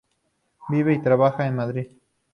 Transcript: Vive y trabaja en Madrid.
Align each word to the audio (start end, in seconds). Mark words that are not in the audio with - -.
Vive 0.67 0.95
y 0.95 0.99
trabaja 1.03 1.45
en 1.45 1.55
Madrid. 1.55 1.91